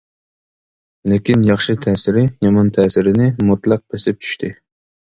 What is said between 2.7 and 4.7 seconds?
تەسىرىنى مۇتلەق بېسىپ چۈشتى.